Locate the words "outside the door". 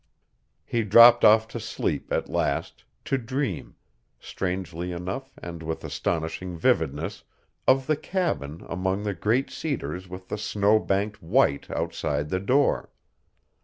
11.69-12.89